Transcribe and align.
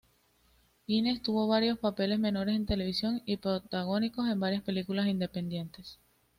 Hines 0.87 1.21
tuvo 1.21 1.47
varios 1.47 1.77
papeles 1.77 2.17
menores 2.17 2.55
en 2.55 2.65
televisión 2.65 3.21
y 3.27 3.37
protagónicos 3.37 4.27
en 4.27 4.39
varias 4.39 4.63
películas 4.63 5.05
independientes. 5.05 5.99